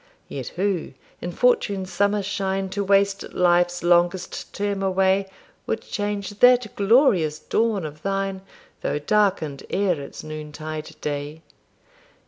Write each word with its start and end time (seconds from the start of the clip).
Yet 0.27 0.47
who, 0.55 0.95
in 1.21 1.31
Fortune's 1.31 1.93
summer 1.93 2.23
shine 2.23 2.69
To 2.69 2.83
waste 2.83 3.33
life's 3.35 3.83
longest 3.83 4.51
term 4.51 4.81
away, 4.81 5.27
Would 5.67 5.81
change 5.83 6.31
that 6.39 6.75
glorious 6.75 7.37
dawn 7.37 7.85
of 7.85 8.01
thine, 8.01 8.41
Though 8.81 8.97
darken'd 8.97 9.63
ere 9.69 10.01
its 10.01 10.23
noontide 10.23 10.95
day! 11.01 11.43